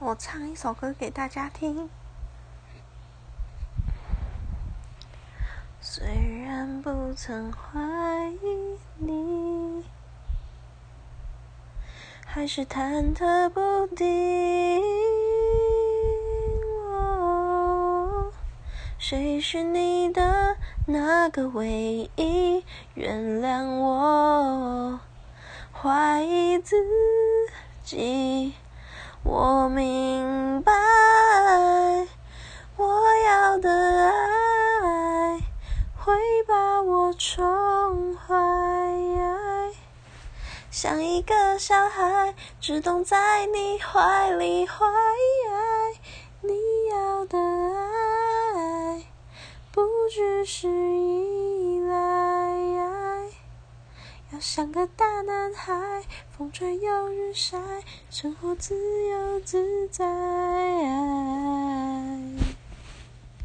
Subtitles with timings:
[0.00, 1.90] 我唱一首歌给大家听。
[5.80, 6.04] 虽
[6.44, 7.80] 然不曾怀
[8.30, 9.84] 疑你，
[12.24, 14.80] 还是忐忑不定。
[16.92, 18.32] 哦，
[18.98, 20.56] 谁是你的
[20.86, 22.64] 那个唯一？
[22.94, 25.00] 原谅我
[25.72, 26.76] 怀疑自
[27.82, 28.54] 己。
[29.24, 30.72] 我明白，
[32.76, 33.70] 我要的
[34.08, 35.38] 爱
[35.96, 36.14] 会
[36.46, 38.34] 把我宠坏，
[40.70, 44.86] 像一个小孩，只懂在你怀里坏。
[46.40, 46.54] 你
[46.90, 49.04] 要的爱，
[49.72, 50.68] 不只是
[54.38, 56.04] 我像个大男孩。
[56.30, 57.58] 风吹又日晒，
[58.08, 58.76] 生活自
[59.08, 60.04] 由自在。